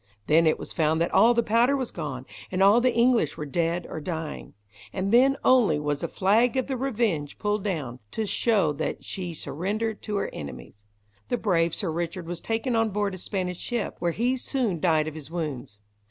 Then 0.25 0.47
it 0.47 0.57
was 0.57 0.73
found 0.73 0.99
that 0.99 1.11
all 1.13 1.35
the 1.35 1.43
powder 1.43 1.77
was 1.77 1.91
gone, 1.91 2.25
and 2.51 2.63
all 2.63 2.81
the 2.81 2.91
English 2.91 3.37
were 3.37 3.45
dead 3.45 3.85
or 3.87 4.01
dying. 4.01 4.55
And 4.91 5.11
then 5.11 5.37
only 5.45 5.79
was 5.79 5.99
the 6.01 6.07
flag 6.07 6.57
of 6.57 6.65
the 6.65 6.75
Revenge 6.75 7.37
pulled 7.37 7.63
down, 7.63 7.99
to 8.09 8.25
show 8.25 8.71
that 8.73 9.03
she 9.03 9.35
surrendered 9.35 10.01
to 10.01 10.15
her 10.15 10.31
enemies. 10.33 10.87
The 11.29 11.37
brave 11.37 11.75
Sir 11.75 11.91
Richard 11.91 12.25
was 12.25 12.41
taken 12.41 12.75
on 12.75 12.89
board 12.89 13.13
a 13.13 13.19
Spanish 13.19 13.59
ship, 13.59 13.97
where 13.99 14.09
he 14.11 14.37
soon 14.37 14.79
died 14.79 15.07
of 15.07 15.13
his 15.13 15.29
wounds. 15.29 15.77